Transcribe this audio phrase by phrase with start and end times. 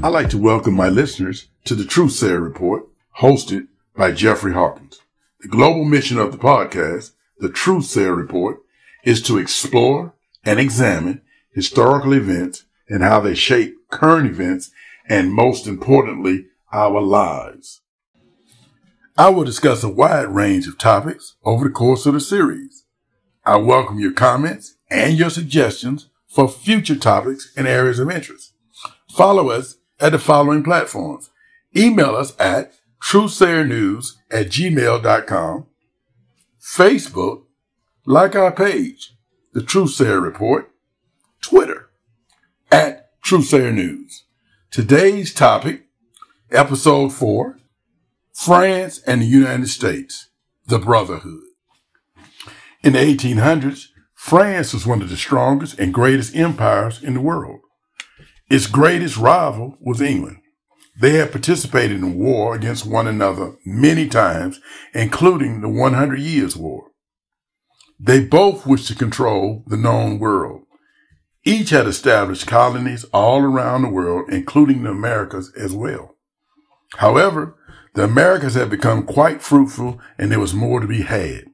[0.00, 2.84] I'd like to welcome my listeners to the Truthsayer Report,
[3.18, 3.66] hosted
[3.96, 5.00] by Jeffrey Hawkins.
[5.40, 8.60] The global mission of the podcast, the Truthsayer Report,
[9.02, 10.14] is to explore
[10.44, 14.70] and examine historical events and how they shape current events
[15.08, 17.80] and most importantly, our lives.
[19.16, 22.84] I will discuss a wide range of topics over the course of the series.
[23.44, 28.52] I welcome your comments and your suggestions for future topics and areas of interest.
[29.10, 31.30] Follow us at the following platforms.
[31.76, 35.66] Email us at truthsayernews at gmail.com.
[36.60, 37.42] Facebook,
[38.04, 39.14] like our page,
[39.52, 40.70] The Truthsayer Report.
[41.40, 41.88] Twitter,
[42.70, 44.24] at Truthsayer News.
[44.70, 45.86] Today's topic,
[46.50, 47.58] episode four,
[48.32, 50.28] France and the United States,
[50.66, 51.42] the Brotherhood.
[52.82, 57.60] In the 1800s, France was one of the strongest and greatest empires in the world.
[58.50, 60.38] Its greatest rival was England.
[61.00, 64.60] They had participated in war against one another many times,
[64.94, 66.88] including the 100 Years' War.
[68.00, 70.62] They both wished to control the known world.
[71.44, 76.16] Each had established colonies all around the world, including the Americas as well.
[76.96, 77.54] However,
[77.94, 81.44] the Americas had become quite fruitful and there was more to be had.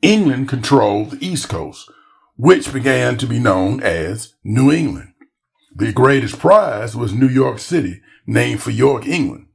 [0.00, 1.90] England controlled the East Coast,
[2.36, 5.11] which began to be known as New England.
[5.74, 9.46] The greatest prize was New York City, named for York, England.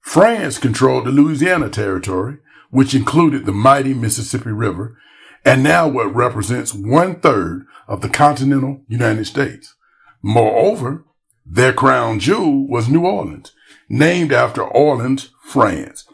[0.00, 2.38] France controlled the Louisiana Territory,
[2.70, 4.98] which included the mighty Mississippi River,
[5.44, 9.74] and now what represents one third of the continental United States.
[10.22, 11.04] Moreover,
[11.46, 13.52] their crown jewel was New Orleans,
[13.88, 16.04] named after Orleans, France,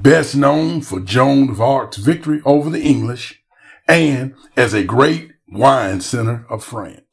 [0.00, 3.42] best known for Joan of Arc's victory over the English
[3.86, 7.07] and as a great wine center of France.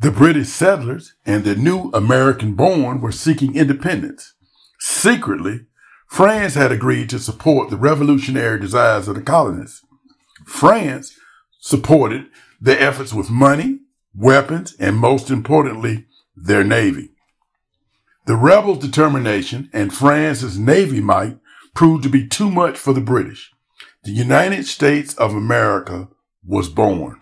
[0.00, 4.32] The British settlers and the new American born were seeking independence.
[4.78, 5.66] Secretly,
[6.08, 9.84] France had agreed to support the revolutionary desires of the colonists.
[10.46, 11.12] France
[11.60, 12.28] supported
[12.58, 13.80] their efforts with money,
[14.14, 17.10] weapons, and most importantly, their navy.
[18.24, 21.36] The rebels' determination and France's navy might
[21.74, 23.52] proved to be too much for the British.
[24.04, 26.08] The United States of America
[26.42, 27.20] was born.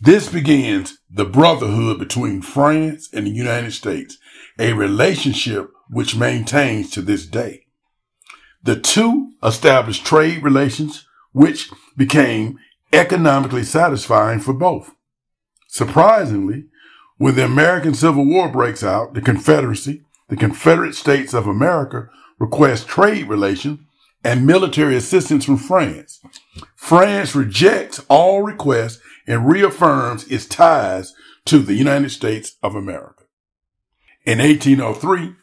[0.00, 4.18] This begins the brotherhood between France and the United States,
[4.58, 7.66] a relationship which maintains to this day.
[8.62, 12.58] The two established trade relations which became
[12.92, 14.94] economically satisfying for both.
[15.68, 16.64] Surprisingly,
[17.18, 22.88] when the American Civil War breaks out, the Confederacy, the Confederate States of America request
[22.88, 23.80] trade relations
[24.24, 26.20] and military assistance from France.
[26.74, 31.14] France rejects all requests and reaffirms its ties
[31.46, 33.24] to the United States of America.
[34.24, 35.34] In 1803,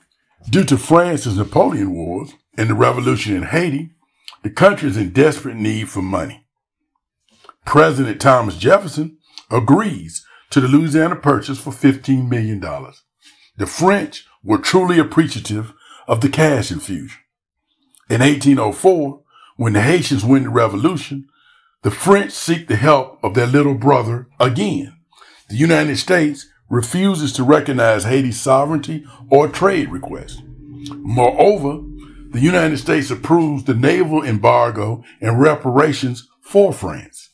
[0.50, 3.92] due to France's Napoleon Wars and the revolution in Haiti,
[4.44, 6.46] the country is in desperate need for money.
[7.66, 9.18] President Thomas Jefferson
[9.52, 12.60] agrees to the Louisiana Purchase for $15 million.
[12.60, 15.74] The French were truly appreciative
[16.08, 17.20] of the cash infusion.
[18.10, 19.22] In 1804,
[19.58, 21.28] when the Haitians win the revolution,
[21.84, 24.96] the French seek the help of their little brother again.
[25.50, 30.42] The United States refuses to recognize Haiti's sovereignty or trade request.
[30.98, 31.84] Moreover,
[32.32, 37.32] the United States approves the naval embargo and reparations for France.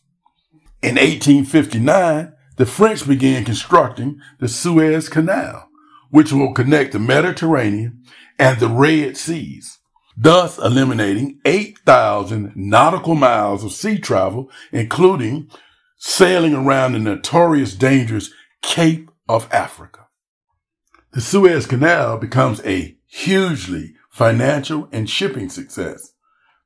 [0.82, 5.70] In 1859, the French began constructing the Suez Canal,
[6.10, 8.04] which will connect the Mediterranean
[8.40, 9.78] and the Red Seas
[10.18, 15.50] thus eliminating 8,000 nautical miles of sea travel, including
[15.98, 18.32] sailing around the notorious dangerous
[18.64, 20.08] Cape of Africa.
[21.14, 26.14] The Suez Canal becomes a hugely financial and shipping success.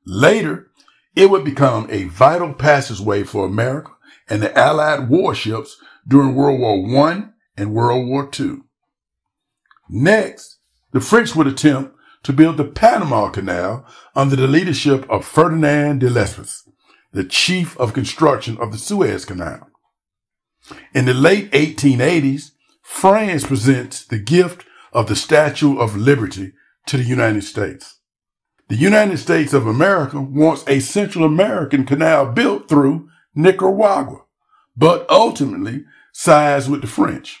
[0.06, 0.70] Later,
[1.14, 3.92] it would become a vital passageway for America
[4.28, 5.76] and the Allied warships
[6.08, 7.24] during World War I
[7.56, 8.60] and World War II.
[9.90, 10.58] Next,
[10.92, 13.84] the French would attempt to build the Panama Canal
[14.14, 16.68] under the leadership of Ferdinand de Lesseps,
[17.12, 19.68] the chief of construction of the Suez Canal.
[20.94, 22.52] In the late 1880s,
[22.82, 26.52] France presents the gift of the Statue of Liberty
[26.86, 27.98] to the United States.
[28.68, 34.24] The United States of America wants a Central American canal built through Nicaragua,
[34.76, 37.40] but ultimately sides with the French.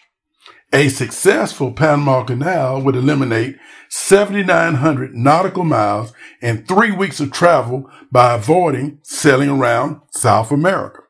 [0.74, 3.58] A successful Panama Canal would eliminate
[3.90, 11.02] 7,900 nautical miles and three weeks of travel by avoiding sailing around South America.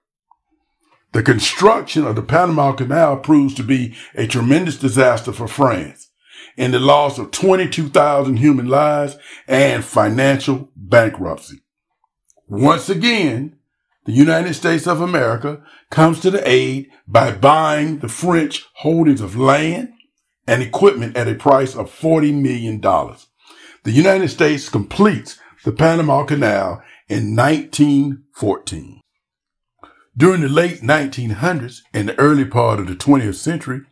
[1.12, 6.08] The construction of the Panama Canal proves to be a tremendous disaster for France.
[6.56, 9.16] in the loss of 22,000 human lives
[9.48, 11.62] and financial bankruptcy.
[12.46, 13.56] Once again,
[14.04, 19.37] the United States of America comes to the aid by buying the French holdings of
[19.37, 19.93] land
[20.46, 22.81] and equipment at a price of $40 million.
[22.81, 29.00] The United States completes the Panama Canal in 1914.
[30.16, 33.82] During the late 1900s and the early part of the 20th century,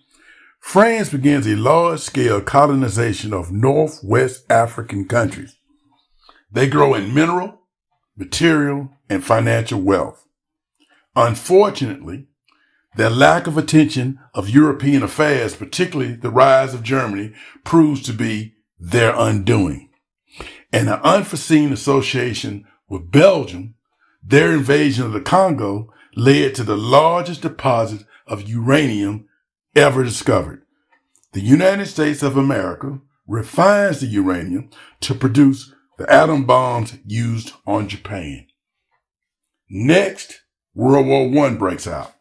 [0.61, 5.57] France begins a large scale colonization of Northwest African countries.
[6.53, 7.60] They grow in mineral,
[8.21, 10.27] material, and financial wealth.
[11.17, 12.27] Unfortunately,
[12.95, 17.33] their lack of attention of European affairs, particularly the rise of Germany,
[17.65, 19.89] proves to be their undoing.
[20.73, 23.75] And an unforeseen association with Belgium,
[24.23, 29.27] their invasion of the Congo led to the largest deposit of uranium
[29.75, 30.63] ever discovered.
[31.33, 34.71] The United States of America refines the uranium
[35.01, 38.47] to produce the atom bombs used on Japan.
[39.69, 40.41] Next,
[40.75, 42.15] World War I breaks out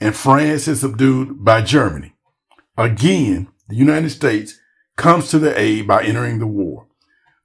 [0.00, 2.14] and France is subdued by Germany.
[2.78, 4.60] Again, the United States
[4.96, 6.86] comes to the aid by entering the war.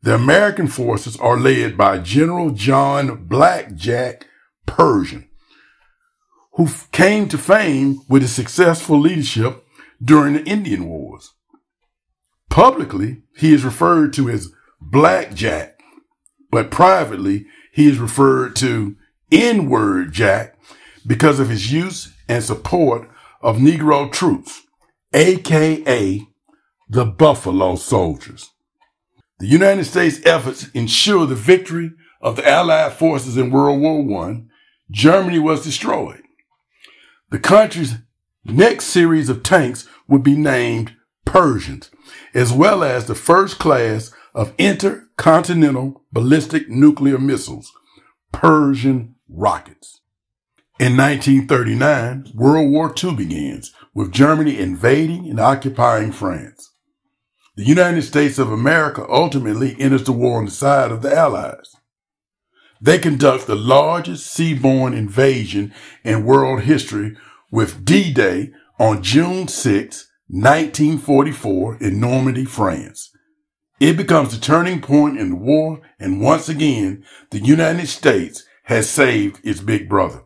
[0.03, 4.27] The American forces are led by General John Blackjack
[4.68, 5.27] Pershing,
[6.53, 9.65] who came to fame with his successful leadership
[10.00, 11.33] during the Indian Wars.
[12.47, 15.79] Publicly, he is referred to as Blackjack,
[16.51, 18.96] but privately, he is referred to
[19.31, 20.57] N-word Jack
[21.06, 23.10] because of his use and support
[23.42, 24.63] of Negro troops,
[25.13, 26.28] aka
[26.90, 28.50] the Buffalo Soldiers.
[29.40, 31.92] The United States efforts ensure the victory
[32.22, 34.44] of the Allied forces in World War I.
[34.92, 36.24] Germany was destroyed.
[37.30, 37.95] The country's
[38.44, 40.95] next series of tanks would be named
[41.25, 41.90] Pershings,
[42.34, 47.72] as well as the first class of intercontinental ballistic nuclear missiles,
[48.31, 50.02] Pershing rockets.
[50.80, 56.72] In 1939, World War II begins, with Germany invading and occupying France.
[57.56, 61.76] The United States of America ultimately enters the war on the side of the Allies.
[62.80, 65.74] They conduct the largest seaborne invasion
[66.06, 67.18] in world history
[67.52, 73.12] with D-Day on June 6, 1944 in Normandy, France.
[73.80, 78.90] It becomes the turning point in the war, and once again, the United States has
[78.90, 80.24] saved its big brother.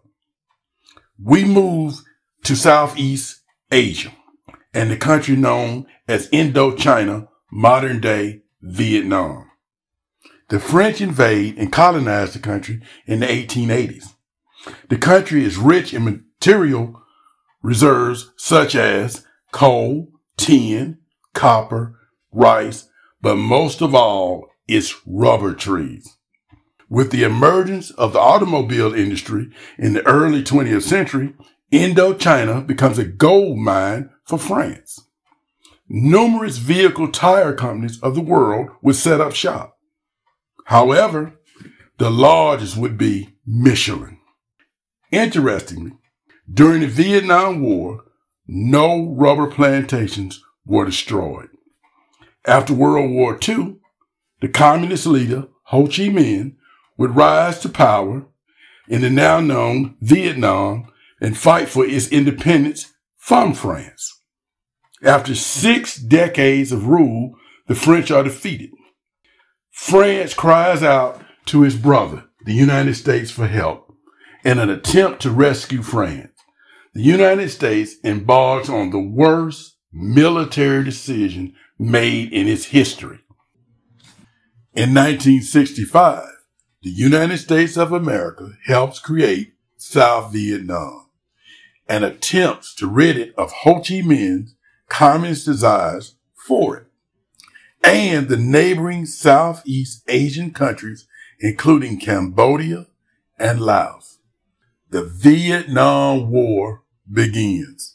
[1.23, 2.01] We move
[2.45, 3.41] to Southeast
[3.71, 4.11] Asia
[4.73, 9.49] and the country known as Indochina, modern day Vietnam.
[10.49, 14.15] The French invade and colonize the country in the 1880s.
[14.89, 17.01] The country is rich in material
[17.61, 20.97] reserves such as coal, tin,
[21.33, 21.99] copper,
[22.31, 22.89] rice,
[23.23, 26.17] but most of all, its rubber trees.
[26.89, 29.49] With the emergence of the automobile industry
[29.79, 31.33] in the early 20th century,
[31.71, 34.99] Indochina becomes a gold mine for France.
[35.87, 39.77] Numerous vehicle tire companies of the world would set up shop.
[40.65, 41.39] However,
[41.99, 44.17] the largest would be Michelin.
[45.11, 45.93] Interestingly,
[46.53, 48.03] during the Vietnam War,
[48.47, 51.52] no rubber plantations were destroyed.
[52.45, 53.77] After World War II,
[54.41, 56.55] the communist leader Ho Chi Minh
[56.97, 58.25] would rise to power
[58.87, 64.21] in the now known Vietnam and fight for its independence from France.
[65.01, 67.35] After six decades of rule,
[67.67, 68.71] the French are defeated.
[69.71, 73.93] France cries out to his brother, the United States, for help
[74.43, 76.29] in an attempt to rescue France.
[76.93, 83.19] The United States embarks on the worst military decision made in its history.
[84.73, 86.23] In 1965,
[86.81, 91.07] the United States of America helps create South Vietnam
[91.87, 94.55] and attempts to rid it of Ho Chi Minh's
[94.87, 96.87] communist desires for it
[97.83, 101.05] and the neighboring Southeast Asian countries,
[101.39, 102.87] including Cambodia
[103.37, 104.19] and Laos.
[104.89, 107.92] The Vietnam War begins.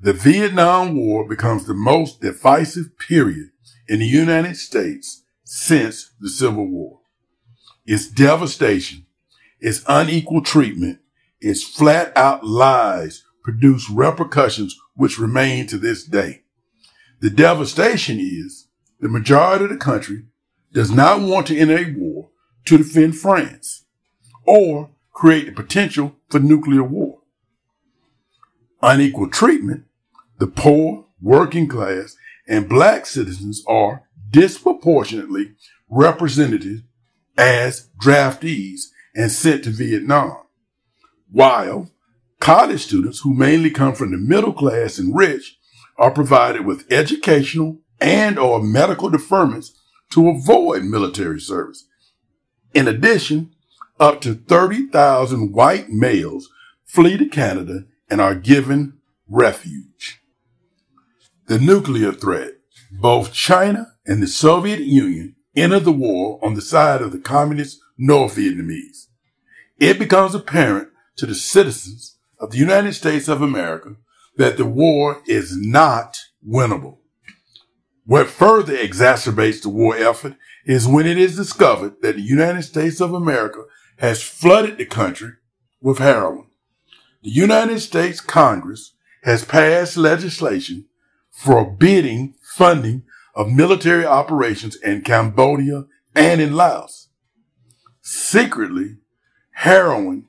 [0.00, 3.50] The Vietnam War becomes the most divisive period
[3.88, 7.00] in the United States since the Civil War
[7.86, 9.06] its devastation,
[9.60, 10.98] its unequal treatment,
[11.40, 16.42] its flat out lies produce repercussions which remain to this day.
[17.20, 18.66] The devastation is
[19.00, 20.24] the majority of the country
[20.72, 22.30] does not want to enter a war
[22.66, 23.84] to defend France
[24.44, 27.15] or create the potential for nuclear war.
[28.82, 29.84] Unequal treatment,
[30.38, 32.16] the poor, working class,
[32.46, 35.52] and black citizens are disproportionately
[35.88, 36.84] represented
[37.36, 40.36] as draftees and sent to Vietnam,
[41.30, 41.90] while
[42.38, 45.58] college students who mainly come from the middle class and rich
[45.96, 49.70] are provided with educational and or medical deferments
[50.10, 51.86] to avoid military service.
[52.74, 53.52] In addition,
[53.98, 56.50] up to 30,000 white males
[56.84, 58.98] flee to Canada and are given
[59.28, 60.20] refuge.
[61.46, 62.52] The nuclear threat.
[62.92, 67.80] Both China and the Soviet Union entered the war on the side of the communist
[67.98, 69.06] North Vietnamese.
[69.78, 73.96] It becomes apparent to the citizens of the United States of America
[74.36, 76.98] that the war is not winnable.
[78.04, 83.00] What further exacerbates the war effort is when it is discovered that the United States
[83.00, 83.62] of America
[83.98, 85.32] has flooded the country
[85.80, 86.46] with heroin.
[87.26, 90.84] The United States Congress has passed legislation
[91.32, 93.02] forbidding funding
[93.34, 97.08] of military operations in Cambodia and in Laos.
[98.00, 98.98] Secretly,
[99.54, 100.26] heroin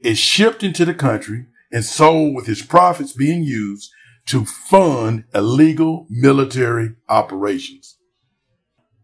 [0.00, 3.92] is shipped into the country and sold with its profits being used
[4.26, 7.96] to fund illegal military operations.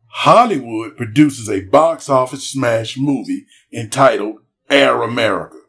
[0.09, 5.60] Hollywood produces a box office smash movie entitled Air America,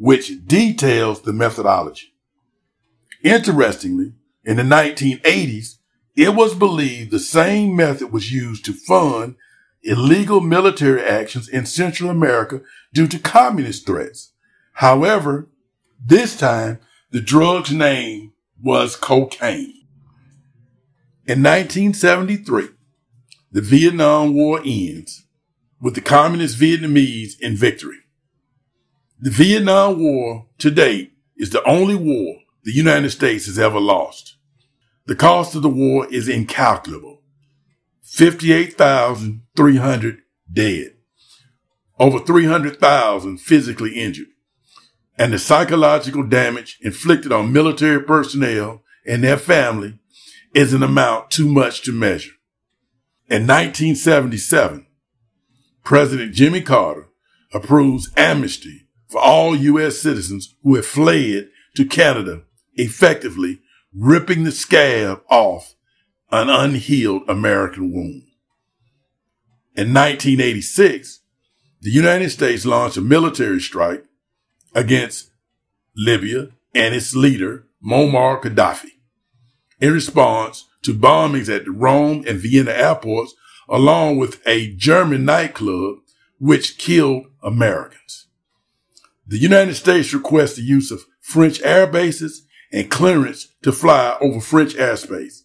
[0.00, 2.14] which details the methodology.
[3.22, 5.76] Interestingly, in the 1980s,
[6.16, 9.36] it was believed the same method was used to fund
[9.82, 12.62] illegal military actions in Central America
[12.94, 14.32] due to communist threats.
[14.72, 15.50] However,
[16.02, 16.78] this time
[17.10, 19.84] the drug's name was cocaine.
[21.26, 22.68] In 1973,
[23.52, 25.26] the Vietnam War ends
[25.78, 27.98] with the communist Vietnamese in victory.
[29.22, 34.38] The Vietnam War to date is the only war the United States has ever lost.
[35.04, 37.20] The cost of the war is incalculable.
[38.02, 40.94] 58,300 dead.
[41.98, 44.28] Over 300,000 physically injured.
[45.18, 49.98] And the psychological damage inflicted on military personnel and their family
[50.54, 52.32] is an amount too much to measure.
[53.28, 54.86] In 1977,
[55.84, 57.10] President Jimmy Carter
[57.52, 59.98] approves amnesty for all U.S.
[59.98, 62.42] citizens who have fled to Canada,
[62.74, 63.60] effectively
[63.94, 65.74] ripping the scab off
[66.30, 68.22] an unhealed American wound.
[69.74, 71.20] In 1986,
[71.80, 74.04] the United States launched a military strike
[74.74, 75.30] against
[75.96, 78.90] Libya and its leader, Muammar Gaddafi,
[79.80, 83.34] in response to bombings at the Rome and Vienna airports,
[83.68, 85.98] along with a German nightclub,
[86.38, 88.26] which killed Americans.
[89.30, 94.40] The United States requests the use of French air bases and clearance to fly over
[94.40, 95.42] French airspace.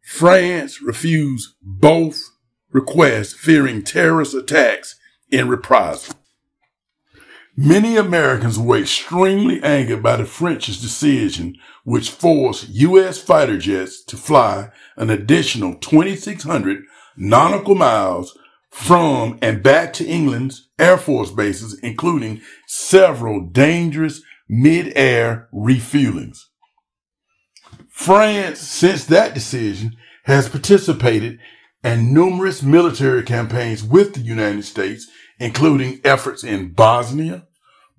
[0.00, 2.30] France refused both
[2.72, 4.98] requests, fearing terrorist attacks
[5.30, 6.14] in reprisal.
[7.54, 13.18] Many Americans were extremely angered by the French's decision, which forced U.S.
[13.18, 16.84] fighter jets to fly an additional 2,600
[17.18, 18.38] nautical miles
[18.70, 26.38] from and back to England's Air Force bases, including several dangerous mid-air refuelings.
[27.88, 31.38] France, since that decision, has participated
[31.82, 35.08] in numerous military campaigns with the United States,
[35.38, 37.46] including efforts in Bosnia,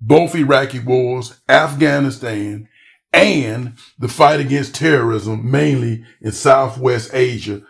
[0.00, 2.68] both Iraqi wars, Afghanistan,
[3.12, 7.62] and the fight against terrorism, mainly in Southwest Asia,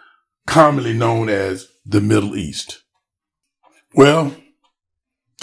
[0.47, 2.83] commonly known as the Middle East.
[3.95, 4.35] Well,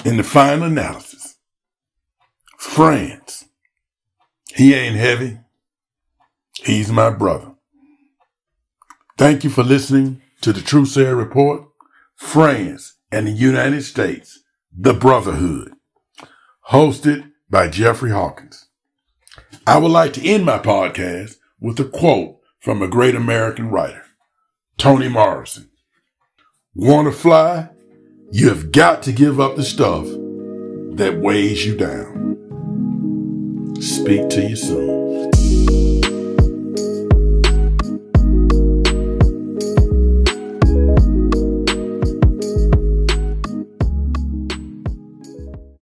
[0.05, 1.35] in the final analysis,
[2.57, 3.45] France,
[4.53, 5.39] he ain't heavy.
[6.63, 7.51] He's my brother.
[9.17, 11.67] Thank you for listening to the Truthsayer Report,
[12.15, 14.39] France and the United States,
[14.71, 15.73] the Brotherhood
[16.69, 18.67] hosted by Jeffrey Hawkins.
[19.65, 24.03] I would like to end my podcast with a quote from a great American writer,
[24.77, 25.69] Toni Morrison.
[26.75, 27.69] Want to fly?
[28.29, 30.05] You have got to give up the stuff
[30.97, 32.35] that weighs you down.
[33.81, 35.86] Speak to you soon.